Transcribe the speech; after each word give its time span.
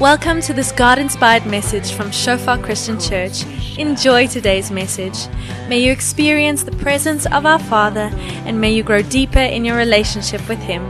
Welcome 0.00 0.40
to 0.48 0.54
this 0.54 0.72
God 0.72 0.98
inspired 0.98 1.44
message 1.44 1.92
from 1.92 2.10
Shofar 2.10 2.56
Christian 2.56 2.98
Church. 2.98 3.44
Enjoy 3.76 4.26
today's 4.26 4.70
message. 4.70 5.28
May 5.68 5.80
you 5.80 5.92
experience 5.92 6.62
the 6.62 6.72
presence 6.72 7.26
of 7.26 7.44
our 7.44 7.58
Father 7.58 8.10
and 8.46 8.58
may 8.58 8.72
you 8.72 8.82
grow 8.82 9.02
deeper 9.02 9.40
in 9.40 9.62
your 9.62 9.76
relationship 9.76 10.40
with 10.48 10.58
Him. 10.60 10.82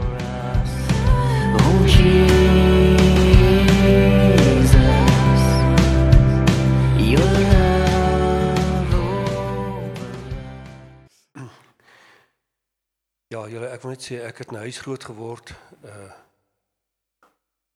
Ja, 13.27 13.43
julle 13.47 13.67
ek 13.75 13.83
wil 13.83 13.91
net 13.91 14.03
sê 14.07 14.23
ek 14.23 14.39
het 14.39 14.51
in 14.51 14.55
'n 14.55 14.63
huis 14.71 14.79
groot 14.79 15.03
geword 15.03 15.51
uh 15.83 16.30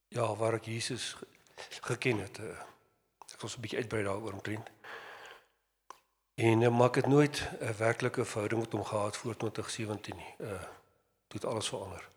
ja, 0.08 0.36
waar 0.36 0.54
ek 0.54 0.66
Jesus 0.66 1.14
ge- 1.14 1.28
geken 1.82 2.20
het. 2.20 2.38
Uh, 2.40 2.60
ek 3.34 3.42
wil 3.42 3.50
so 3.50 3.58
'n 3.58 3.62
bietjie 3.62 3.80
uitbrei 3.80 4.04
daaroor 4.04 4.34
omtrent. 4.34 4.70
En 6.36 6.62
uh, 6.62 6.70
maar 6.70 6.88
ek 6.90 6.96
het 6.96 7.08
nooit 7.08 7.44
'n 7.60 7.78
werklike 7.78 8.26
verhouding 8.26 8.62
met 8.62 8.72
hom 8.72 8.84
gehad 8.84 9.18
voor 9.18 9.36
2017 9.38 10.16
nie. 10.18 10.34
Uh 10.40 10.64
het 11.36 11.46
alles 11.46 11.68
verander. 11.68 12.10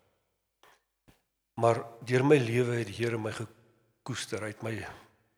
Maar 1.55 1.83
deur 2.05 2.24
my 2.24 2.37
lewe 2.38 2.74
het 2.77 2.87
die 2.87 2.95
Here 2.95 3.19
my 3.19 3.33
gekoester. 3.33 4.41
Hy 4.41 4.47
het 4.52 4.62
my 4.62 4.75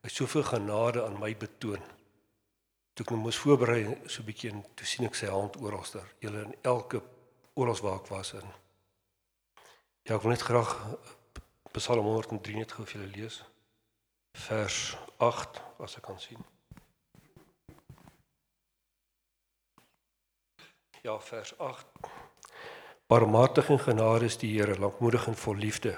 hy 0.03 0.09
soveel 0.09 0.43
genade 0.43 1.05
aan 1.05 1.19
my 1.19 1.37
betoon. 1.37 1.81
Toe 2.93 3.05
ek 3.07 3.11
nou 3.11 3.21
moes 3.23 3.39
voorberei 3.41 3.97
so 4.07 4.21
'n 4.21 4.27
bietjie 4.27 4.51
en 4.51 4.65
toe 4.75 4.87
sien 4.87 5.07
ek 5.07 5.15
sy 5.15 5.27
hand 5.27 5.57
oralster. 5.57 6.05
Julle 6.21 6.43
in 6.45 6.55
elke 6.63 7.01
oral 7.55 7.81
waar 7.81 8.01
ek 8.01 8.07
was 8.13 8.33
in. 8.33 8.53
Ja, 10.03 10.15
ek 10.17 10.23
wil 10.23 10.31
net 10.31 10.43
graag 10.43 10.77
Psalm 11.73 12.05
103 12.05 12.57
net 12.59 12.73
gou 12.73 12.85
vir 12.85 12.99
julle 12.99 13.13
lees. 13.15 13.43
Vers 14.47 14.97
8 15.23 15.61
as 15.85 15.97
ek 16.01 16.03
kan 16.09 16.19
sien. 16.19 16.43
Ja, 21.03 21.15
vers 21.19 21.55
8. 21.59 21.87
Barmhartig 23.07 23.71
en 23.71 23.79
genade 23.79 24.27
is 24.27 24.37
die 24.39 24.51
Here, 24.53 24.79
lankmoedig 24.79 25.27
en 25.27 25.39
vol 25.39 25.55
liefde. 25.55 25.95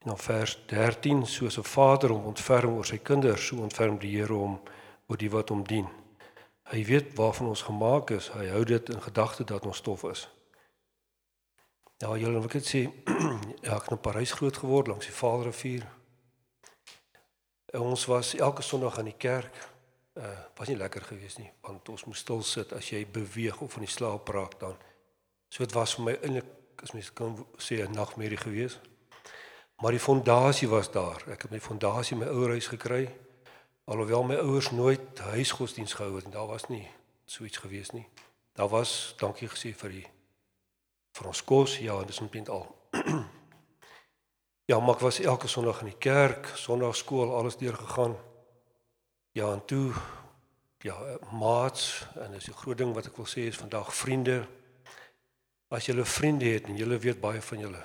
En 0.00 0.14
dan 0.14 0.18
vers 0.18 0.58
13, 0.66 1.26
soos 1.26 1.58
'n 1.58 1.66
vader 1.66 2.10
hom 2.10 2.24
ontferm 2.24 2.78
oor 2.78 2.86
sy 2.86 2.98
kinders, 2.98 3.46
so 3.46 3.56
ontferm 3.56 3.98
die 3.98 4.16
Here 4.16 4.32
hom 4.34 4.60
oor 5.06 5.16
die 5.16 5.30
wat 5.30 5.48
hom 5.48 5.66
dien. 5.66 5.88
Hy 6.70 6.84
weet 6.84 7.16
waarvan 7.18 7.46
ons 7.46 7.62
gemaak 7.62 8.10
is. 8.10 8.28
Hy 8.28 8.46
hou 8.48 8.64
dit 8.64 8.88
in 8.88 9.02
gedagte 9.02 9.44
dat 9.44 9.66
ons 9.66 9.76
stof 9.76 10.04
is. 10.04 10.28
Ja, 12.00 12.14
julle 12.16 12.40
wil 12.40 12.48
net 12.48 12.64
sê, 12.64 12.86
ja, 13.66 13.74
ek 13.76 13.90
het 13.90 13.92
in 13.92 13.98
Parys 14.00 14.30
groot 14.32 14.56
geword 14.56 14.88
langs 14.88 15.04
die 15.04 15.12
Vaalrivier. 15.12 15.82
Ons 17.76 18.06
was 18.08 18.30
elke 18.38 18.62
Sondag 18.64 18.96
aan 18.98 19.10
die 19.10 19.18
kerk. 19.20 19.58
Uh 20.16 20.30
was 20.56 20.68
nie 20.68 20.78
lekker 20.80 21.04
geweest 21.04 21.38
nie, 21.40 21.50
want 21.64 21.88
ons 21.88 22.04
moes 22.04 22.20
stil 22.20 22.40
sit 22.44 22.72
as 22.76 22.88
jy 22.92 23.02
beweeg 23.08 23.60
of 23.60 23.76
van 23.76 23.84
die 23.84 23.92
slaap 23.92 24.28
raak 24.32 24.56
dan. 24.60 24.74
So 25.52 25.64
dit 25.64 25.76
was 25.76 25.94
vir 25.96 26.06
my 26.06 26.14
eintlik 26.18 26.82
as 26.84 26.92
mens 26.96 27.10
kan 27.16 27.36
sê 27.60 27.80
'n 27.84 27.92
nagmerrie 27.92 28.40
geweest. 28.40 28.80
Maar 29.80 29.92
die 29.92 30.00
fondasie 30.00 30.68
was 30.68 30.90
daar. 30.90 31.20
Ek 31.28 31.42
het 31.42 31.50
my 31.50 31.60
fondasie 31.60 32.16
my 32.16 32.26
ouerhuis 32.26 32.66
gekry. 32.66 33.08
Alhoewel 33.84 34.24
my 34.24 34.36
ouers 34.36 34.70
nooit 34.70 35.18
huisgodsdiens 35.18 35.94
gehou 35.94 36.16
het 36.16 36.24
en 36.24 36.30
daar 36.30 36.48
was 36.48 36.68
nie 36.68 36.88
so 37.24 37.44
iets 37.44 37.56
gewees 37.56 37.90
nie. 37.90 38.08
Daar 38.52 38.68
was 38.68 39.14
dankie 39.18 39.48
gesê 39.48 39.74
vir 39.74 39.90
die 39.90 40.06
vir 41.12 41.26
ons 41.26 41.44
kos, 41.44 41.76
ja, 41.78 41.96
dis 42.04 42.20
omtrent 42.20 42.48
al. 42.48 42.66
ja, 44.70 44.78
maar 44.78 44.94
ek 44.94 45.04
was 45.04 45.20
elke 45.20 45.48
Sondag 45.48 45.82
in 45.84 45.92
die 45.92 45.98
kerk, 45.98 46.52
Sondagskool, 46.56 47.34
alles 47.34 47.56
deurgegaan. 47.56 48.16
Ja, 49.32 49.52
en 49.52 49.64
toe 49.64 49.92
ja, 50.82 50.96
maats 51.32 52.06
en 52.14 52.32
dis 52.32 52.48
'n 52.48 52.60
groot 52.62 52.78
ding 52.78 52.94
wat 52.94 53.06
ek 53.06 53.16
wil 53.16 53.26
sê 53.26 53.46
is 53.46 53.56
vandag 53.56 53.94
vriende. 53.94 54.46
As 55.68 55.86
jy 55.86 55.94
'n 55.94 56.04
vriende 56.04 56.44
het 56.44 56.66
en 56.66 56.76
jy 56.76 56.98
weet 56.98 57.20
baie 57.20 57.42
van 57.42 57.58
julle 57.58 57.84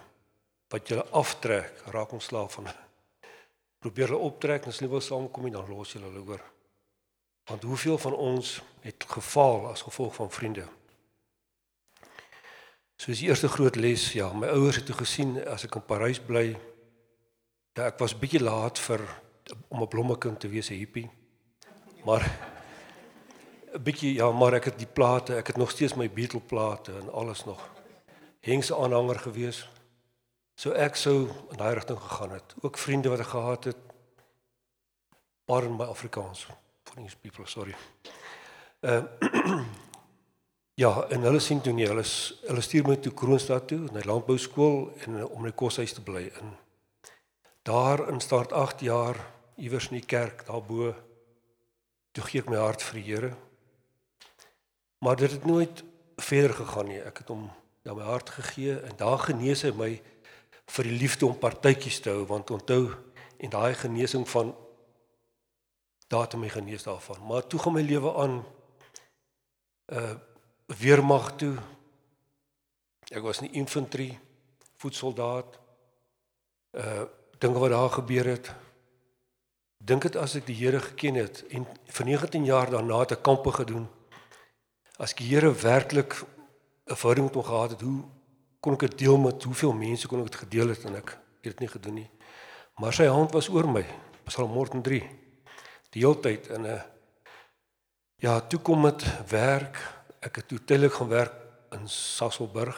wat 0.69 0.87
julle 0.87 1.05
aftrek, 1.11 1.81
raak 1.93 2.11
ontslaaf 2.11 2.53
van 2.53 2.65
hulle. 2.65 2.85
Probeer 3.83 4.07
hulle 4.07 4.27
optrek 4.27 4.63
en 4.63 4.69
as 4.69 4.79
hulle 4.79 4.91
wil 4.91 5.01
saamkom 5.01 5.43
nie, 5.43 5.51
dan 5.51 5.69
los 5.69 5.93
jy 5.93 6.01
hulle 6.01 6.23
oor. 6.25 6.41
Want 7.45 7.63
hoeveel 7.63 7.97
van 7.97 8.13
ons 8.13 8.61
het 8.81 9.03
gefaal 9.07 9.67
as 9.69 9.81
gevolg 9.85 10.15
van 10.15 10.31
vriende? 10.31 10.67
So 12.95 13.11
is 13.11 13.19
die 13.19 13.27
eerste 13.27 13.49
groot 13.51 13.75
les, 13.75 14.13
ja, 14.15 14.29
my 14.33 14.47
ouers 14.55 14.79
het 14.79 14.85
toe 14.87 14.95
gesien 14.95 15.35
as 15.51 15.65
ek 15.67 15.75
in 15.75 15.83
Parys 15.83 16.21
bly, 16.23 16.45
ja, 17.75 17.89
ek 17.89 17.99
was 17.99 18.15
bietjie 18.15 18.39
laat 18.39 18.79
vir 18.79 19.03
om 19.69 19.81
'n 19.83 19.87
blommekind 19.87 20.39
te 20.39 20.47
wees, 20.47 20.69
'n 20.71 20.79
hippie. 20.79 21.09
Maar 22.05 22.23
'n 23.75 23.83
bietjie 23.87 24.13
ja, 24.15 24.31
maar 24.31 24.53
ek 24.53 24.71
het 24.71 24.79
die 24.79 24.87
plate, 24.87 25.35
ek 25.35 25.47
het 25.47 25.57
nog 25.57 25.71
steeds 25.71 25.95
my 25.95 26.09
Beatle 26.09 26.39
plate 26.39 26.91
en 26.91 27.11
alles 27.11 27.45
nog. 27.45 27.59
Hengse 28.39 28.75
aanhanger 28.75 29.19
gewees. 29.19 29.67
So 30.55 30.71
ek 30.71 30.95
sou 30.95 31.27
in 31.51 31.57
daai 31.57 31.73
rigting 31.73 31.99
gegaan 31.99 32.31
het. 32.31 32.55
Ook 32.61 32.77
vriende 32.77 33.09
wat 33.09 33.19
ek 33.19 33.27
gehad 33.27 33.63
het. 33.63 33.77
Pardon 35.45 35.75
my 35.75 35.85
Afrikaans. 35.85 36.47
For 36.83 36.95
these 36.95 37.17
people, 37.17 37.45
sorry. 37.45 37.75
Uh 38.81 39.03
Ja, 40.75 41.05
en 41.07 41.23
hulle 41.23 41.39
sien 41.39 41.61
toe 41.63 41.71
nie, 41.71 41.85
hulle 41.87 42.03
hulle 42.03 42.61
stuur 42.63 42.83
my 42.89 42.97
toe 42.99 43.13
Kroonstad 43.15 43.69
toe, 43.69 43.85
na 43.87 44.01
die 44.01 44.09
landbou 44.09 44.35
skool 44.35 44.89
en 45.05 45.21
eh, 45.21 45.27
om 45.29 45.45
in 45.45 45.53
die 45.53 45.55
koshuis 45.55 45.95
te 45.95 46.03
bly 46.03 46.25
in. 46.27 46.49
Daar 47.63 48.03
in 48.11 48.19
staat 48.19 48.51
8 48.51 48.83
jaar 48.83 49.21
iewers 49.55 49.87
in 49.87 50.01
die 50.01 50.09
kerk 50.15 50.43
daarbo 50.49 50.89
toe 52.11 52.25
gee 52.27 52.43
ek 52.43 52.51
my 52.51 52.59
hart 52.59 52.83
vir 52.83 52.99
die 52.99 53.05
Here. 53.07 53.31
Maar 54.99 55.15
dit 55.23 55.31
het 55.37 55.47
nooit 55.47 55.83
verder 56.27 56.57
gegaan 56.59 56.91
nie. 56.91 56.99
Ek 57.07 57.23
het 57.23 57.31
hom 57.31 57.47
ja 57.87 57.95
my 57.95 58.03
hart 58.11 58.35
gegee 58.35 58.75
en 58.75 58.99
daar 58.99 59.23
genees 59.23 59.63
hy 59.63 59.71
my 59.79 59.89
vir 60.75 60.91
die 60.91 60.99
liefde 60.99 61.27
om 61.27 61.39
partytjies 61.39 62.03
te 62.03 62.11
hou 62.11 62.27
want 62.27 62.51
onthou 62.51 62.89
en 63.39 63.51
daai 63.53 63.75
genesing 63.79 64.27
van 64.27 64.51
daar 66.11 66.27
het 66.27 66.39
my 66.39 66.51
genees 66.51 66.83
daarvan. 66.83 67.23
Maar 67.27 67.47
toe 67.47 67.63
gaan 67.63 67.79
my 67.79 67.87
lewe 67.87 68.15
aan 68.27 68.41
uh 69.95 70.15
weermag 70.65 71.35
toe. 71.35 71.55
Ek 73.13 73.21
was 73.21 73.41
in 73.41 73.51
die 73.51 73.59
infantry, 73.59 74.09
voetsoldaat. 74.81 75.59
Uh 76.73 77.05
dinge 77.35 77.59
wat 77.59 77.69
daar 77.69 77.89
gebeur 77.89 78.25
het. 78.25 78.47
Dink 79.77 80.05
dit 80.07 80.15
as 80.15 80.37
ek 80.39 80.45
die 80.47 80.55
Here 80.55 80.79
geken 80.79 81.17
het 81.19 81.41
en 81.51 81.65
vir 81.67 82.05
19 82.07 82.45
jaar 82.47 82.71
daarna 82.71 83.01
ek 83.03 83.21
kampe 83.21 83.51
gedoen. 83.51 83.89
As 84.97 85.13
die 85.13 85.27
Here 85.27 85.51
werklik 85.51 86.15
'n 86.15 86.95
verhouding 86.95 87.27
met 87.27 87.35
hom 87.35 87.43
gehad 87.43 87.71
het, 87.75 87.81
hoe 87.81 88.03
kon 88.59 88.73
ek 88.73 88.79
dit 88.79 88.97
deel 88.97 89.17
met 89.17 89.43
hoeveel 89.43 89.73
mense 89.73 90.07
kon 90.07 90.19
ek 90.23 90.31
dit 90.31 90.41
gedeel 90.47 90.69
het 90.69 90.85
en 90.85 90.95
ek 90.95 91.09
het 91.43 91.43
dit 91.43 91.59
nie 91.59 91.67
gedoen 91.67 91.93
nie. 91.93 92.09
Maar 92.79 92.93
sy 92.93 93.05
hand 93.05 93.31
was 93.31 93.49
oor 93.49 93.67
my. 93.67 93.85
Psalm 94.25 94.51
103. 94.51 95.03
Die 95.91 96.01
hele 96.01 96.19
tyd 96.19 96.47
in 96.47 96.65
'n 96.65 96.81
Ja, 98.17 98.39
toe 98.39 98.59
kom 98.59 98.81
dit 98.81 99.03
werk. 99.29 99.77
Ek 100.25 100.39
het 100.41 100.47
toe 100.49 100.57
tydelik 100.63 100.93
gaan 100.97 101.11
werk 101.11 101.33
in 101.75 101.87
Sasselburg. 101.89 102.77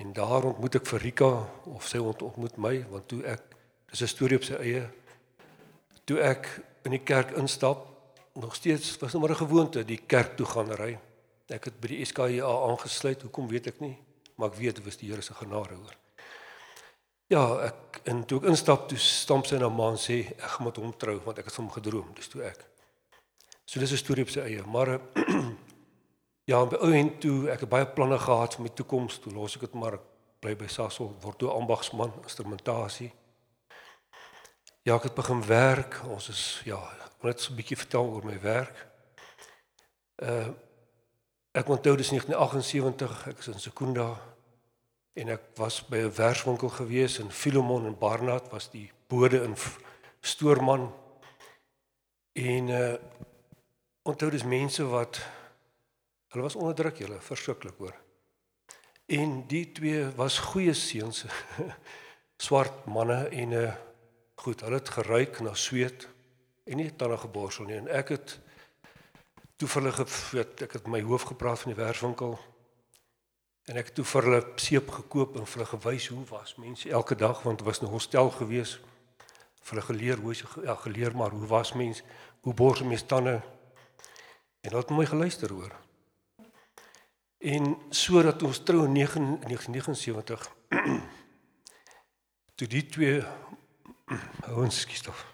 En 0.00 0.12
daar 0.12 0.44
ontmoet 0.44 0.76
ek 0.80 0.86
vir 0.90 1.00
Rika 1.06 1.30
of 1.72 1.86
sy 1.88 2.00
ont- 2.02 2.22
ontmoet 2.22 2.56
my 2.60 2.74
want 2.90 3.08
toe 3.08 3.22
ek 3.24 3.42
dis 3.90 4.02
'n 4.02 4.06
storie 4.08 4.36
op 4.36 4.44
sy 4.44 4.54
eie. 4.54 4.90
Toe 6.04 6.20
ek 6.20 6.60
in 6.84 6.90
die 6.90 7.04
kerk 7.04 7.30
instap, 7.36 7.86
nog 8.34 8.54
steeds 8.54 8.98
was 8.98 9.12
nog 9.12 9.22
maar 9.22 9.30
'n 9.30 9.46
gewoonte 9.46 9.84
die 9.84 10.00
kerk 10.06 10.36
toe 10.36 10.46
gaan 10.46 10.70
ry. 10.72 10.98
Ek 11.48 11.64
het 11.64 11.80
by 11.80 11.88
die 11.88 12.04
SKA 12.04 12.24
aangesluit. 12.70 13.22
Hoekom 13.22 13.48
weet 13.48 13.66
ek 13.66 13.80
nie, 13.80 13.98
maar 14.36 14.48
ek 14.48 14.54
weet 14.56 14.76
dit 14.76 14.84
was 14.84 14.96
die 14.96 15.08
Here 15.10 15.22
se 15.22 15.34
genade 15.34 15.74
hoor. 15.74 15.96
Ja, 17.26 17.64
ek 17.64 18.00
en 18.04 18.24
toe 18.24 18.40
ek 18.40 18.48
instap, 18.48 18.88
toe 18.88 18.98
stamp 18.98 19.46
sy 19.46 19.56
na 19.58 19.68
ma 19.68 19.90
en 19.90 19.96
sê 19.96 20.26
ek 20.38 20.50
gaan 20.56 20.66
met 20.66 20.76
hom 20.76 20.96
trou 20.96 21.18
want 21.24 21.38
ek 21.38 21.44
het 21.44 21.54
hom 21.56 21.70
gedroom. 21.70 22.14
Dis 22.14 22.28
toe 22.28 22.42
ek. 22.42 22.64
So 23.64 23.80
dis 23.80 23.92
'n 23.92 23.96
storie 23.96 24.22
op 24.24 24.30
sy 24.30 24.40
eie, 24.40 24.62
maar 24.66 25.00
ja, 26.44 26.64
by 26.66 26.78
ou 26.82 26.92
en 26.96 27.10
toe 27.22 27.50
ek 27.52 27.64
het 27.64 27.70
baie 27.70 27.86
planne 27.86 28.18
gehad 28.18 28.56
vir 28.56 28.66
my 28.66 28.72
toekoms. 28.74 29.20
Toe 29.22 29.32
los 29.34 29.56
ek 29.56 29.68
dit 29.68 29.78
maar 29.78 29.98
bly 30.42 30.54
by 30.58 30.68
Sasol, 30.70 31.12
word 31.22 31.38
toe 31.38 31.52
ambagsman, 31.54 32.14
instrumentasie. 32.24 33.12
Ja, 34.82 34.96
ek 34.96 35.10
het 35.10 35.14
begin 35.14 35.44
werk. 35.46 36.00
Ons 36.10 36.28
is 36.32 36.42
ja, 36.66 36.80
ek 37.06 37.22
wil 37.22 37.30
net 37.30 37.40
so 37.40 37.52
'n 37.52 37.56
bietjie 37.56 37.78
vertel 37.78 38.10
oor 38.10 38.24
my 38.26 38.38
werk. 38.40 38.86
Uh 40.22 40.50
ek 41.52 41.68
onthou 41.68 41.96
dis 41.96 42.08
1978, 42.10 43.26
ek 43.28 43.38
is 43.38 43.48
in 43.52 43.60
Sekunda 43.60 44.16
en 45.14 45.28
ek 45.28 45.42
was 45.56 45.82
by 45.84 45.98
'n 45.98 46.10
verswinkel 46.10 46.68
gewees 46.68 47.18
in 47.18 47.30
Philemon 47.30 47.86
en 47.86 47.98
Barnard 47.98 48.50
was 48.50 48.70
die 48.70 48.90
bode 49.06 49.42
in 49.44 49.54
Stoorman. 50.20 50.92
En 52.32 52.68
uh 52.68 52.96
onthou 54.02 54.30
dis 54.30 54.42
mense 54.42 54.82
wat 54.86 55.20
hulle 56.32 56.48
was 56.48 56.56
onderdruk, 56.56 56.98
hulle 57.04 57.20
verskriklik 57.20 57.78
hoor. 57.78 57.96
En 59.06 59.42
die 59.48 59.66
twee 59.72 60.06
was 60.16 60.38
goeie 60.38 60.74
seuns. 60.74 61.24
swart 62.46 62.86
manne 62.86 63.28
en 63.28 63.48
'n 63.48 63.64
uh, 63.64 63.72
Goed, 64.42 64.60
hulle 64.60 64.74
het 64.74 64.88
geruik 64.88 65.40
na 65.40 65.54
sweet 65.54 66.08
en 66.64 66.76
nie 66.76 66.90
tande 66.96 67.16
geborsel 67.18 67.68
nie 67.68 67.76
en 67.78 67.88
ek 67.94 68.08
het 68.14 68.32
toe 69.60 69.68
vir 69.68 69.82
hulle 69.82 69.92
gefoot, 69.94 70.62
ek 70.66 70.72
het 70.78 70.88
my 70.90 70.98
hoof 71.06 71.28
gepraat 71.30 71.62
van 71.62 71.70
die 71.70 71.78
werkswinkel 71.78 72.32
en 73.70 73.78
ek 73.78 73.92
het 73.92 73.94
toe 74.00 74.06
vir 74.14 74.26
hulle 74.26 74.40
seep 74.64 74.90
gekoop 74.96 75.36
en 75.38 75.46
vir 75.46 75.60
hulle 75.60 75.68
gewys 75.74 76.08
hoe 76.10 76.24
was 76.32 76.56
mense 76.58 76.90
elke 76.90 77.14
dag 77.20 77.44
want 77.46 77.62
dit 77.62 77.68
was 77.68 77.82
'n 77.82 77.92
hostel 77.92 78.30
gewees 78.40 78.72
vir 79.62 79.70
hulle 79.70 79.86
geleer 79.90 80.18
hoe 80.24 80.34
se 80.34 80.46
ja 80.64 80.74
geleer 80.74 81.14
maar 81.16 81.30
hoe 81.30 81.46
was 81.46 81.72
mens 81.72 82.02
hoe 82.42 82.54
borsel 82.54 82.86
mens 82.86 83.06
tande 83.06 83.38
en 84.62 84.70
hulle 84.70 84.82
het 84.82 84.90
my 84.90 85.06
geluister 85.06 85.50
hoor 85.52 85.76
en 87.42 87.76
sodat 87.90 88.42
ons 88.42 88.62
trou 88.62 88.84
in 88.86 88.94
1979 88.94 90.48
toe 92.54 92.68
die 92.70 92.86
twee 92.86 93.18
ouens 94.52 94.80
skiet 94.80 95.08
af 95.10 95.26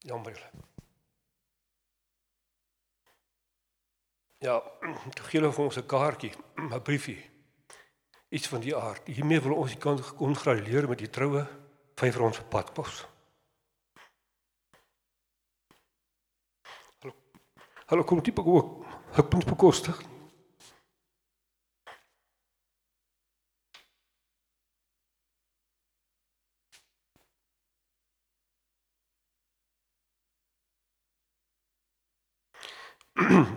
Jammer. 0.00 0.50
Ja, 4.40 4.62
toe 5.14 5.26
gee 5.28 5.40
hulle 5.40 5.52
vir 5.52 5.64
ons 5.64 5.76
'n 5.76 5.86
kaartjie, 5.86 6.32
'n 6.56 6.82
briefie. 6.82 7.20
Iets 8.28 8.48
van 8.48 8.60
die 8.60 8.76
aard. 8.76 9.06
Hiermee 9.06 9.40
wil 9.40 9.54
ons 9.54 9.78
kan 9.78 10.00
kon 10.16 10.34
gradueer 10.34 10.88
met 10.88 10.98
die 10.98 11.10
troue 11.10 11.46
vyf 11.94 12.14
vir 12.14 12.22
ons 12.22 12.40
Hallo 17.90 18.04
kom 18.04 18.22
tipe 18.22 18.44
ook. 18.44 18.84
Ek 19.18 19.32
moet 19.32 19.44
bekostig. 19.44 20.00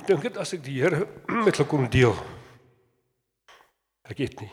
dink 0.07 0.21
dit 0.25 0.38
as 0.41 0.53
ek 0.57 0.65
die 0.65 0.81
Here 0.81 1.06
met 1.45 1.53
hulle 1.53 1.69
kon 1.69 1.85
deel. 1.94 2.18
Ek 4.09 4.18
weet 4.18 4.41
nie. 4.41 4.50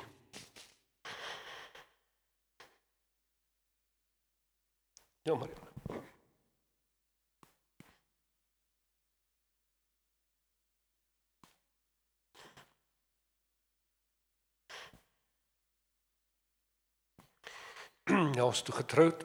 Ja 5.25 5.41
maar. 5.41 5.70
Ja, 18.35 18.45
ons 18.45 18.63
toe 18.63 18.75
getroud. 18.75 19.25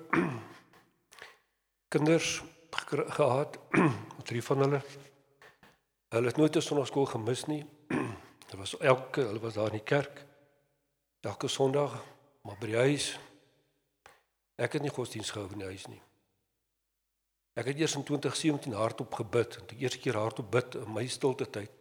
Kinders 1.87 2.43
gehad, 3.15 3.59
drie 4.29 4.43
van 4.43 4.57
hulle. 4.57 4.81
Hulle 6.07 6.27
het 6.27 6.37
nooit 6.37 6.55
'n 6.55 6.61
sonnaarskool 6.61 7.05
gemis 7.05 7.45
nie. 7.45 7.65
Hulle 8.45 8.57
was 8.57 8.77
elke 8.77 9.21
hulle 9.21 9.39
was 9.39 9.53
daar 9.53 9.67
in 9.67 9.79
die 9.79 9.83
kerk 9.83 10.25
elke 11.21 11.47
Sondag, 11.47 12.03
maar 12.41 12.57
by 12.59 12.67
die 12.67 12.77
huis 12.77 13.19
ek 14.55 14.77
het 14.77 14.81
nie 14.81 14.93
godsdienst 14.93 15.31
gehou 15.31 15.51
in 15.51 15.57
die 15.57 15.71
huis 15.73 15.87
nie. 15.87 16.01
Ek 17.53 17.65
het 17.65 17.79
eers 17.79 17.95
in 17.95 18.03
2017 18.03 18.73
hardop 18.73 19.13
gebid, 19.13 19.57
en 19.57 19.67
die 19.67 19.77
eerste 19.77 19.99
keer 19.99 20.17
hardop 20.19 20.51
bid 20.51 20.75
in 20.75 20.93
my 20.93 21.07
stilte 21.07 21.49
tyd. 21.49 21.71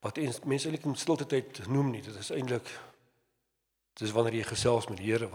Wat 0.00 0.16
mense 0.44 0.68
eintlik 0.68 0.84
in 0.84 0.96
stilte 0.96 1.26
tyd 1.26 1.66
noem 1.66 1.90
nie, 1.90 2.02
dit 2.02 2.16
is 2.16 2.30
eintlik 2.30 2.70
dis 4.00 4.12
wanneer 4.14 4.34
jy 4.34 4.44
gesels 4.44 4.88
met 4.88 4.98
die 4.98 5.10
Here. 5.10 5.28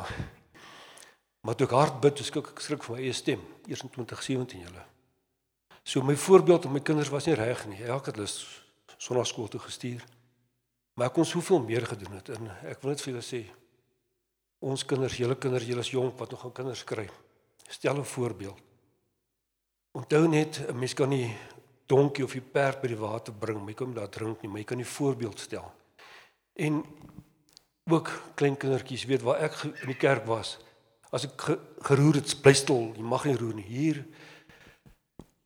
Maar 1.48 1.56
toe 1.56 1.64
ek 1.70 1.74
hard 1.78 2.00
bid, 2.04 2.20
skrik 2.28 2.50
ek 2.52 2.60
skrik 2.60 2.84
vir 2.84 2.98
my 2.98 3.04
eie 3.06 3.16
stem, 3.16 3.44
eers 3.72 3.86
in 3.86 3.92
2017 3.94 4.66
julle. 4.66 4.82
So 5.88 6.04
my 6.04 6.18
voorbeeld 6.20 6.66
aan 6.68 6.74
my 6.76 6.82
kinders 6.84 7.08
was 7.14 7.30
nie 7.30 7.38
reg 7.40 7.62
nie. 7.72 7.80
Elke 7.88 8.12
het 8.12 8.20
hulle 8.20 8.28
sonnaarskool 8.98 9.48
toe 9.54 9.62
gestuur. 9.64 10.04
Maar 11.00 11.08
ek 11.08 11.16
kon 11.16 11.30
soveel 11.30 11.64
meer 11.64 11.88
gedoen 11.88 12.18
het 12.18 12.34
en 12.36 12.50
ek 12.68 12.84
wil 12.84 12.92
net 12.92 13.06
vir 13.06 13.14
julle 13.14 13.24
sê 13.24 13.40
ons 14.68 14.84
kinders, 14.90 15.16
julle 15.22 15.38
kinders, 15.40 15.70
julle 15.70 15.86
is 15.86 15.94
jonk 15.94 16.20
wat 16.20 16.36
nog 16.36 16.44
aan 16.50 16.56
kinders 16.60 16.84
kry. 16.84 17.08
Stel 17.70 17.96
'n 18.02 18.04
voorbeeld. 18.04 18.60
Onthou 19.96 20.28
net 20.28 20.60
'n 20.68 20.76
mens 20.76 20.94
kan 20.94 21.10
nie 21.10 21.32
donkie 21.86 22.24
of 22.24 22.34
die 22.34 22.42
perd 22.42 22.82
by 22.82 22.88
die 22.88 23.00
water 23.00 23.34
bring, 23.34 23.64
my 23.64 23.74
kom 23.74 23.94
daar 23.94 24.10
drink 24.10 24.42
nie, 24.42 24.50
maar 24.50 24.60
jy 24.60 24.66
kan 24.66 24.78
die 24.78 24.94
voorbeeld 24.98 25.40
stel. 25.40 25.72
En 26.56 26.84
ook 27.90 28.12
klein 28.36 28.58
kindertjies 28.58 29.06
weet 29.06 29.22
waar 29.22 29.40
ek 29.40 29.64
in 29.64 29.88
die 29.88 29.96
kerk 29.96 30.26
was. 30.26 30.58
As 31.16 31.24
ek 31.28 31.46
geroer 31.88 32.20
het, 32.20 32.34
bly 32.44 32.54
stil, 32.58 32.90
jy 32.98 33.06
mag 33.06 33.28
nie 33.28 33.38
roer 33.40 33.56
nie. 33.58 33.68
Hier 33.68 34.06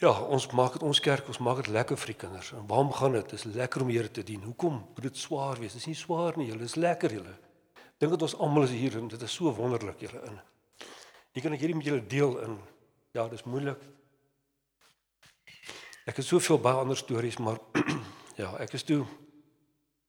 Ja, 0.02 0.16
ons 0.34 0.48
maak 0.58 0.74
dit 0.74 0.82
ons 0.82 0.98
kerk, 0.98 1.28
ons 1.30 1.38
maak 1.46 1.60
dit 1.62 1.68
lekker 1.76 1.98
vir 2.02 2.10
die 2.10 2.18
kinders. 2.24 2.48
En 2.58 2.64
waarom 2.66 2.90
gaan 2.98 3.14
dit? 3.14 3.28
Dit 3.30 3.38
is 3.38 3.44
lekker 3.54 3.84
om 3.84 3.90
Here 3.94 4.10
te 4.10 4.24
dien. 4.26 4.42
Hoekom 4.42 4.80
moet 4.96 5.04
dit 5.06 5.18
swaar 5.18 5.60
wees? 5.62 5.76
Dit 5.76 5.84
is 5.84 5.92
nie 5.92 6.00
swaar 6.00 6.40
nie, 6.42 6.48
julle 6.50 6.66
is 6.66 6.74
lekker 6.74 7.14
julle. 7.14 7.36
Dink 8.02 8.16
dat 8.16 8.26
ons 8.26 8.34
almal 8.42 8.66
is 8.66 8.74
hier 8.74 8.98
en 8.98 9.12
dit 9.12 9.22
is 9.22 9.36
so 9.38 9.54
wonderlik 9.54 10.02
julle 10.02 10.24
in. 10.26 10.40
Ek 11.38 11.46
kan 11.46 11.54
ek 11.54 11.62
hierdie 11.62 11.78
met 11.78 11.86
julle 11.86 12.02
deel 12.10 12.34
in. 12.48 12.58
Ja, 13.14 13.28
dis 13.30 13.46
moeilik. 13.46 13.84
Ek 16.10 16.18
het 16.18 16.26
soveel 16.26 16.58
baie 16.58 16.82
ander 16.82 16.98
stories, 16.98 17.38
maar 17.38 17.62
ja, 18.42 18.56
ek 18.58 18.74
is 18.80 18.88
toe 18.88 19.04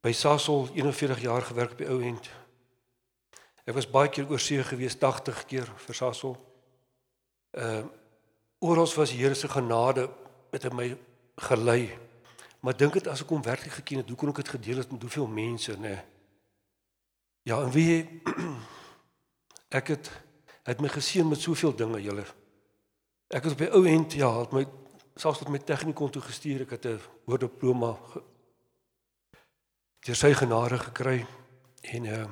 by 0.01 0.15
Sasol 0.17 0.71
41 0.73 1.21
jaar 1.27 1.45
gewerk 1.45 1.77
by 1.77 1.93
ou 1.93 2.01
end. 2.01 2.33
Ek 3.65 3.75
was 3.75 3.91
baie 3.91 4.11
keer 4.11 4.27
oor 4.31 4.41
see 4.43 4.63
gewees, 4.67 4.99
80 4.99 5.45
keer 5.47 5.69
vir 5.87 5.95
Sasol. 5.95 6.37
Ehm 7.53 7.85
uh, 7.87 7.99
Oral 8.63 8.87
was 8.95 9.11
die 9.11 9.19
Here 9.19 9.35
se 9.35 9.49
genade 9.49 10.07
met 10.53 10.73
my 10.73 10.97
gelei. 11.37 11.99
Maar 12.61 12.77
dink 12.77 12.93
dit 12.93 13.09
as 13.11 13.25
ek 13.25 13.33
hom 13.35 13.43
werklik 13.43 13.73
geken 13.75 13.97
het, 13.97 14.09
hoe 14.09 14.17
kon 14.17 14.31
ek 14.31 14.37
dit 14.37 14.53
gedeel 14.55 14.79
het 14.79 14.93
met 14.93 15.03
hoeveel 15.03 15.27
mense, 15.27 15.75
nê? 15.83 15.97
Ja, 17.43 17.59
en 17.59 17.73
wie 17.75 18.23
ek 19.79 19.89
het 19.97 20.11
het 20.63 20.79
my 20.79 20.89
geseën 20.89 21.27
met 21.27 21.43
soveel 21.43 21.75
dinge, 21.75 21.99
julle. 22.03 22.23
Ek 23.35 23.43
het 23.43 23.57
op 23.57 23.65
die 23.65 23.71
ou 23.75 23.83
end 23.91 24.15
ja, 24.15 24.31
het 24.45 24.55
my 24.55 24.63
selfs 25.19 25.43
tot 25.43 25.51
my 25.51 25.59
tegnikon 25.59 26.15
toe 26.15 26.23
gestuur, 26.23 26.63
ek 26.63 26.77
het 26.77 26.87
'n 26.87 27.01
hoërdiploma 27.27 27.97
deur 30.07 30.17
sy 30.17 30.33
genade 30.35 30.79
gekry 30.79 31.27
en 31.83 32.07
uh 32.07 32.31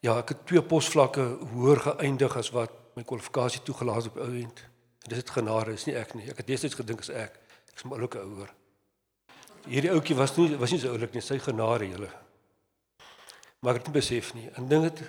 ja, 0.00 0.18
ek 0.18 0.34
het 0.34 0.46
twee 0.46 0.62
posvlakke 0.62 1.24
hoër 1.52 1.80
geëindig 1.86 2.36
as 2.38 2.50
wat 2.54 2.74
my 2.98 3.04
kwalifikasie 3.06 3.62
toegelaat 3.66 4.10
op 4.10 4.18
ou 4.22 4.30
end. 4.40 4.62
En 5.02 5.12
dis 5.12 5.20
dit 5.22 5.30
genade 5.30 5.74
is 5.74 5.86
nie 5.86 5.96
ek 5.98 6.14
nie. 6.18 6.28
Ek 6.30 6.42
het 6.42 6.48
destyds 6.50 6.78
gedink 6.78 7.04
as 7.04 7.12
ek. 7.14 7.36
Ek 7.70 7.76
is 7.76 7.86
maar 7.86 8.00
oulike 8.00 8.22
ouer. 8.22 8.50
Hierdie 9.68 9.92
ouetjie 9.92 10.16
was 10.18 10.34
nie 10.38 10.56
was 10.58 10.72
nie 10.74 10.80
so 10.82 10.94
oulik 10.94 11.14
nie, 11.14 11.22
sy 11.24 11.38
genade 11.42 11.90
julle. 11.90 12.10
Maar 13.60 13.76
ek 13.76 13.82
het 13.82 13.90
nie 13.90 13.98
besef 13.98 14.32
nie. 14.34 14.46
En 14.58 14.68
ding 14.70 14.86
dit 14.86 15.02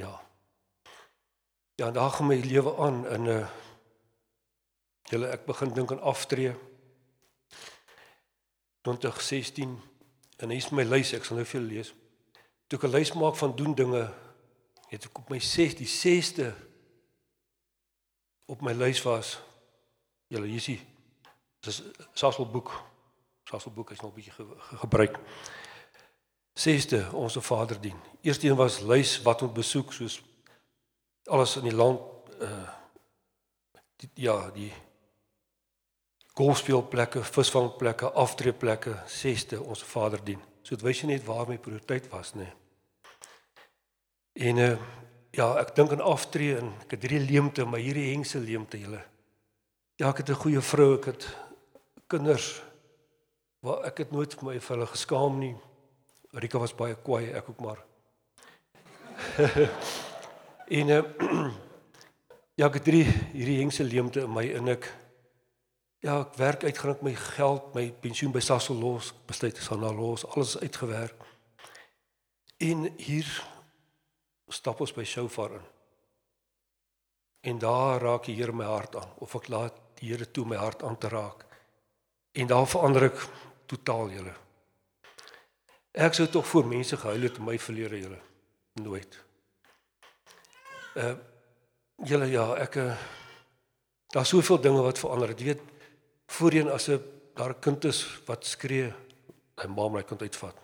ja. 0.00 0.12
Ja, 1.80 1.90
daar 1.90 2.10
gaan 2.12 2.28
my 2.28 2.36
lewe 2.44 2.76
aan 2.76 3.06
in 3.08 3.22
'n 3.24 3.28
uh, 3.36 3.48
julle 5.10 5.30
ek 5.32 5.46
begin 5.46 5.72
dink 5.74 5.92
aan 5.92 6.02
aftree. 6.02 6.54
2016 8.82 9.80
en 10.36 10.50
hier 10.50 10.58
is 10.58 10.70
my 10.70 10.82
lys, 10.82 11.12
ek 11.12 11.24
sal 11.24 11.36
nou 11.36 11.46
julle 11.46 11.66
lees. 11.66 11.94
Toe 12.70 12.78
ek 12.78 12.84
'n 12.86 12.94
lys 12.94 13.12
maak 13.18 13.36
van 13.36 13.56
doen 13.56 13.74
dinge 13.74 14.12
het 14.88 15.04
ek 15.04 15.18
op 15.18 15.28
my 15.28 15.38
6 15.38 15.74
die 15.74 15.90
6ste 15.90 16.54
op 18.46 18.60
my 18.62 18.72
lys 18.72 19.02
was 19.02 19.40
julle 20.30 20.46
hier 20.46 20.62
is 20.62 20.78
dis 21.66 21.82
Sasol 22.14 22.46
boek 22.46 22.70
Sasol 23.42 23.72
boek 23.72 23.90
is 23.90 24.00
nog 24.00 24.12
'n 24.12 24.14
bietjie 24.14 24.32
ge, 24.32 24.46
ge, 24.58 24.76
gebruik. 24.76 25.18
Sesde 26.54 27.10
ons 27.12 27.36
Vader 27.40 27.80
dien 27.80 27.98
eerste 28.22 28.46
een 28.46 28.56
was 28.56 28.80
lys 28.80 29.22
wat 29.22 29.42
ons 29.42 29.52
besoek 29.52 29.92
soos 29.92 30.22
alles 31.26 31.56
in 31.56 31.64
die 31.64 31.74
land 31.74 32.00
uh 32.38 32.68
die, 33.96 34.10
ja 34.14 34.50
die 34.50 34.72
golfspeelplekke 36.38 37.24
visvangplekke 37.24 38.12
aftreeplekke. 38.12 39.02
Sesde 39.06 39.62
ons 39.62 39.82
Vader 39.82 40.24
dien 40.24 40.40
so 40.70 40.76
dit 40.76 40.86
wys 40.86 41.02
jy 41.02 41.10
net 41.10 41.26
waar 41.26 41.48
my 41.50 41.58
prioriteit 41.58 42.06
was 42.14 42.36
nê 42.38 42.46
en 44.38 44.64
uh 44.70 44.74
ja, 45.36 45.46
ek 45.60 45.74
dink 45.76 45.94
aan 45.94 46.02
aftree 46.02 46.58
en 46.58 46.72
ek 46.84 46.96
het 46.96 47.06
hierdie 47.06 47.22
leemte, 47.28 47.66
maar 47.66 47.82
hierdie 47.82 48.10
hengse 48.10 48.40
leemte 48.42 48.80
julle. 48.80 49.00
Ja, 50.00 50.10
ek 50.10 50.22
het 50.22 50.30
'n 50.30 50.42
goeie 50.42 50.60
vrou, 50.60 50.94
ek 50.98 51.04
het 51.04 51.36
kinders 52.08 52.62
waar 53.62 53.84
ek 53.84 53.98
het 53.98 54.12
nooit 54.12 54.34
vir 54.34 54.44
my 54.44 54.58
vir 54.58 54.76
hulle 54.76 54.86
geskaam 54.86 55.38
nie. 55.38 55.56
Rika 56.32 56.58
was 56.58 56.74
baie 56.74 56.94
kwaai, 56.94 57.32
ek 57.34 57.48
ook 57.48 57.60
maar. 57.60 57.84
en 60.78 60.88
uh, 60.88 61.04
ja, 62.58 62.66
ek 62.66 62.74
het 62.74 62.86
hierdie 62.86 63.12
hierdie 63.32 63.58
hengse 63.58 63.84
leemte 63.84 64.20
in 64.20 64.32
my 64.32 64.44
in 64.44 64.68
ek 64.68 64.88
ja, 66.00 66.20
ek 66.20 66.36
werk 66.40 66.64
uitgerig 66.64 67.02
my 67.04 67.14
geld, 67.14 67.74
my 67.76 67.86
pensioen 68.02 68.32
by 68.32 68.42
Sasol 68.44 68.80
los, 68.80 69.12
besluit 69.28 69.56
ek 69.56 69.64
sal 69.64 69.82
na 69.82 69.92
los, 69.92 70.24
alles 70.32 70.56
uitgewerk. 70.60 71.26
En 72.60 72.88
hier 73.00 73.28
stap 74.52 74.80
ons 74.80 74.92
by 74.96 75.04
Shofar 75.06 75.58
in. 75.58 75.68
En 77.40 77.60
daar 77.60 78.02
raak 78.02 78.26
die 78.28 78.36
Here 78.36 78.52
my 78.52 78.66
hart 78.68 78.98
aan 79.00 79.12
of 79.24 79.34
ek 79.38 79.48
laat 79.48 79.76
die 80.00 80.10
Here 80.10 80.26
toe 80.28 80.44
my 80.48 80.58
hart 80.60 80.82
aan 80.84 80.98
te 81.00 81.08
raak. 81.08 81.46
En 82.36 82.50
daar 82.50 82.68
verander 82.68 83.08
ek 83.08 83.22
totaal 83.70 84.12
julle. 84.12 84.34
Ek 85.96 86.14
sou 86.14 86.28
tog 86.30 86.46
voor 86.46 86.68
mense 86.68 86.96
gehuil 87.00 87.26
het 87.26 87.40
in 87.40 87.48
my 87.48 87.56
verlede 87.58 88.02
julle 88.02 88.20
nooit. 88.84 89.18
Uh 91.00 91.16
julle 92.00 92.30
ja, 92.32 92.46
ek 92.56 92.78
uh, 92.80 92.92
daar's 94.14 94.30
soveel 94.32 94.60
dinge 94.64 94.80
wat 94.80 95.00
verander. 95.00 95.34
Jy 95.36 95.50
weet 95.50 95.79
voorheen 96.36 96.70
as 96.70 96.88
'n 96.88 97.00
daar 97.34 97.50
'n 97.54 97.60
kind 97.60 97.84
is 97.84 98.06
wat 98.26 98.46
skree, 98.46 98.92
my 99.56 99.66
ma 99.66 99.88
my 99.88 100.02
kind 100.02 100.22
uitvat. 100.22 100.56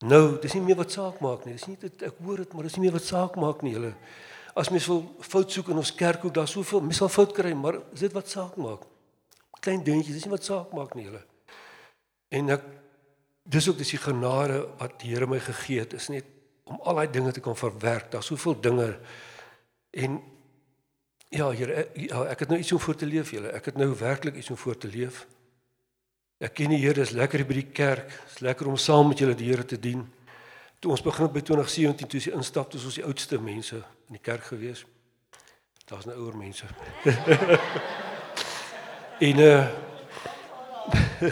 Nou, 0.00 0.38
dis 0.40 0.54
nie 0.54 0.62
meer 0.62 0.76
wat 0.76 0.90
saak 0.90 1.20
maak 1.20 1.44
nie. 1.44 1.54
Dis 1.54 1.66
nie 1.66 1.76
dit 1.76 2.02
ek 2.02 2.14
hoor 2.24 2.36
dit, 2.36 2.52
maar 2.52 2.62
dis 2.62 2.76
nie 2.76 2.86
meer 2.86 2.96
wat 2.96 3.04
saak 3.04 3.36
maak 3.36 3.62
nie, 3.62 3.72
julle. 3.72 3.94
As 4.56 4.70
mens 4.70 4.86
wil 4.86 5.02
fout 5.20 5.52
soek 5.52 5.68
in 5.68 5.76
ons 5.76 5.92
kerk 5.94 6.24
ook, 6.24 6.34
daar's 6.34 6.54
soveel, 6.56 6.80
mens 6.80 6.96
sal 6.96 7.08
fout 7.08 7.32
kry, 7.32 7.52
maar 7.52 7.74
is 7.92 8.00
dit 8.00 8.12
wat 8.12 8.28
saak 8.28 8.56
maak? 8.56 8.80
Klein 9.60 9.84
dingetjies, 9.84 10.14
dis 10.14 10.24
nie 10.24 10.32
wat 10.32 10.44
saak 10.44 10.72
maak 10.72 10.94
nie, 10.94 11.04
julle. 11.04 11.22
En 12.28 12.50
ek 12.50 12.64
dis 13.44 13.68
ook 13.68 13.78
dis 13.78 13.90
die 13.90 13.98
genade 14.00 14.62
wat 14.78 14.98
die 15.02 15.12
Here 15.12 15.26
my 15.26 15.38
gegee 15.38 15.80
het, 15.80 15.92
is 15.92 16.08
net 16.08 16.24
om 16.64 16.80
al 16.86 16.94
daai 16.94 17.10
dinge 17.12 17.32
te 17.32 17.40
kan 17.44 17.56
verwerk. 17.56 18.10
Daar's 18.10 18.30
soveel 18.30 18.56
dinge 18.60 18.98
en 19.90 20.20
ja, 21.30 21.50
Here, 21.54 21.84
ek, 21.84 21.98
ja, 22.08 22.22
ek 22.32 22.44
het 22.44 22.52
nou 22.52 22.60
iets 22.60 22.72
om 22.74 22.80
voor 22.82 22.98
te 22.98 23.06
leef, 23.06 23.30
julle. 23.34 23.52
Ek 23.54 23.70
het 23.70 23.78
nou 23.80 23.90
werklik 23.98 24.38
iets 24.40 24.50
om 24.50 24.58
voor 24.60 24.78
te 24.78 24.90
leef. 24.90 25.24
Ek 26.40 26.54
ken 26.56 26.72
die 26.72 26.80
Here, 26.82 27.02
is 27.02 27.14
lekker 27.16 27.44
by 27.46 27.60
die 27.60 27.68
kerk. 27.76 28.14
Is 28.30 28.40
lekker 28.44 28.70
om 28.70 28.78
saam 28.80 29.12
met 29.12 29.22
julle 29.22 29.36
die 29.38 29.50
Here 29.50 29.64
te 29.64 29.78
dien. 29.78 30.06
Toe 30.80 30.94
ons 30.94 31.04
begin 31.04 31.28
by 31.32 31.42
2017 31.44 32.08
toe 32.08 32.22
ons 32.22 32.30
instap, 32.40 32.70
toe 32.72 32.80
ons 32.80 32.96
die 32.96 33.04
oudste 33.04 33.38
mense 33.42 33.82
in 34.08 34.16
die 34.16 34.24
kerk 34.24 34.46
gewees. 34.48 34.86
Daar's 35.90 36.06
nou 36.08 36.16
ouer 36.22 36.36
mense. 36.38 36.66
en 39.30 39.46
uh 39.46 39.62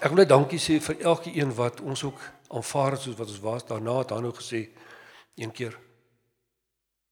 Ek 0.00 0.08
wil 0.08 0.22
net 0.22 0.30
dankie 0.30 0.56
sê 0.56 0.78
vir 0.80 1.02
elke 1.04 1.28
een 1.36 1.50
wat 1.58 1.82
ons 1.84 2.00
ook 2.06 2.16
aanvaar 2.56 2.94
het 2.96 3.02
soos 3.04 3.18
wat 3.18 3.28
ons 3.28 3.42
was. 3.44 3.66
Daarna 3.68 3.98
het 3.98 4.14
hy 4.14 4.20
nou 4.24 4.30
gesê 4.32 4.62
een 5.36 5.52
keer 5.52 5.74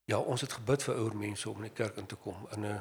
ja, 0.08 0.18
ons 0.18 0.40
het 0.40 0.52
gebid 0.56 0.82
vir 0.86 1.00
ouer 1.02 1.16
mense 1.16 1.50
om 1.50 1.58
in 1.60 1.68
die 1.68 1.76
kerk 1.76 1.98
in 2.00 2.06
te 2.08 2.16
kom. 2.16 2.46
En 2.56 2.64
uh 2.64 2.78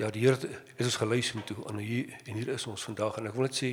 ja, 0.00 0.08
die 0.10 0.22
Here 0.24 0.38
het 0.38 0.86
ons 0.86 0.96
geluister 0.96 1.42
toe 1.44 1.58
en 1.68 1.78
hier 1.78 2.14
en 2.24 2.38
hier 2.38 2.48
is 2.54 2.66
ons 2.66 2.84
vandag 2.88 3.18
en 3.18 3.28
ek 3.28 3.34
wil 3.36 3.44
net 3.46 3.58
sê 3.58 3.70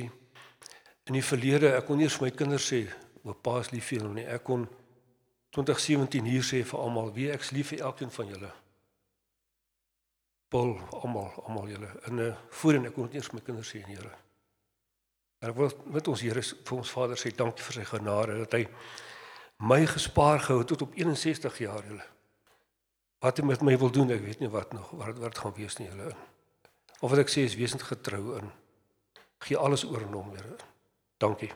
in 1.08 1.16
die 1.16 1.24
verlede 1.24 1.72
ek 1.74 1.86
kon 1.88 1.98
nie 1.98 2.10
vir 2.12 2.26
my 2.26 2.30
kinders 2.36 2.66
sê 2.70 2.82
oop 3.24 3.40
paas 3.42 3.70
lief 3.72 3.88
vir 3.90 4.02
hulle 4.02 4.14
nie. 4.18 4.26
Ek 4.26 4.44
kon 4.46 4.66
2017 5.56 6.28
hier 6.30 6.44
sê 6.46 6.60
vir 6.66 6.82
almal 6.82 7.12
wie 7.16 7.30
ek's 7.34 7.50
lief 7.56 7.72
vir 7.72 7.86
elkeen 7.88 8.12
van 8.14 8.34
julle. 8.34 8.50
Paul 10.50 10.74
almal 11.00 11.30
almal 11.46 11.70
julle. 11.70 11.92
En 12.10 12.24
uh 12.26 12.32
voorheen 12.60 12.90
ek 12.90 12.98
kon 12.98 13.10
eers 13.14 13.30
my 13.32 13.42
kinders 13.46 13.70
sê, 13.70 13.84
Here. 13.86 14.12
En 15.40 15.50
ek 15.54 15.56
wil 15.56 15.70
met 15.94 16.10
ons 16.10 16.26
Here 16.26 16.42
vir 16.42 16.76
ons 16.76 16.94
Vader 16.96 17.18
sê 17.18 17.32
dankie 17.36 17.64
vir 17.64 17.80
sy 17.80 17.86
genade 17.94 18.38
dat 18.42 18.58
hy 18.58 18.66
my 19.60 19.84
gespaar 19.86 20.40
gehou 20.40 20.64
tot 20.64 20.82
op 20.82 20.94
61 20.96 21.58
jaar 21.58 21.84
julle. 21.84 22.06
Wat 23.20 23.36
hy 23.36 23.44
met 23.44 23.62
my 23.62 23.76
wil 23.78 23.92
doen, 23.92 24.10
ek 24.10 24.22
weet 24.24 24.40
nie 24.40 24.48
wat 24.52 24.72
nog 24.72 24.90
wat 24.96 25.18
wat 25.20 25.38
gaan 25.38 25.56
wees 25.56 25.76
nie 25.76 25.88
julle. 25.90 26.14
Of 27.00 27.12
wat 27.12 27.20
ek 27.26 27.32
sê 27.32 27.44
is 27.44 27.58
wesend 27.60 27.84
getrou 27.84 28.38
in. 28.38 28.48
Gee 29.44 29.56
alles 29.56 29.84
oor 29.84 30.04
aan 30.04 30.16
hom, 30.16 30.32
Here. 30.36 30.56
Dankie. 31.20 31.52